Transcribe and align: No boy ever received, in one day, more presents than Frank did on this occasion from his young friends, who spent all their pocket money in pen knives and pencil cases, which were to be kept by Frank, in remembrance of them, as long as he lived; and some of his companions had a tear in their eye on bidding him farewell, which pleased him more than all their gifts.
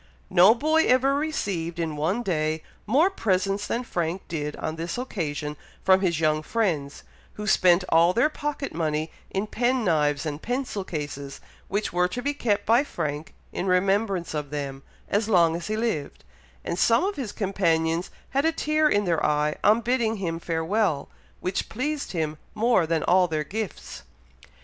No 0.31 0.55
boy 0.55 0.85
ever 0.87 1.13
received, 1.13 1.77
in 1.77 1.95
one 1.95 2.23
day, 2.23 2.63
more 2.87 3.11
presents 3.11 3.67
than 3.67 3.83
Frank 3.83 4.27
did 4.27 4.55
on 4.55 4.75
this 4.75 4.97
occasion 4.97 5.55
from 5.83 6.01
his 6.01 6.19
young 6.19 6.41
friends, 6.41 7.03
who 7.33 7.45
spent 7.45 7.83
all 7.89 8.11
their 8.11 8.27
pocket 8.27 8.73
money 8.73 9.11
in 9.29 9.45
pen 9.45 9.85
knives 9.85 10.25
and 10.25 10.41
pencil 10.41 10.83
cases, 10.83 11.39
which 11.67 11.93
were 11.93 12.07
to 12.07 12.23
be 12.23 12.33
kept 12.33 12.65
by 12.65 12.83
Frank, 12.83 13.35
in 13.53 13.67
remembrance 13.67 14.33
of 14.33 14.49
them, 14.49 14.81
as 15.07 15.29
long 15.29 15.55
as 15.55 15.67
he 15.67 15.77
lived; 15.77 16.23
and 16.65 16.79
some 16.79 17.03
of 17.03 17.15
his 17.15 17.31
companions 17.31 18.09
had 18.31 18.43
a 18.43 18.51
tear 18.51 18.89
in 18.89 19.05
their 19.05 19.23
eye 19.23 19.55
on 19.63 19.81
bidding 19.81 20.15
him 20.15 20.39
farewell, 20.39 21.09
which 21.41 21.69
pleased 21.69 22.11
him 22.11 22.39
more 22.55 22.87
than 22.87 23.03
all 23.03 23.27
their 23.27 23.43
gifts. 23.43 24.01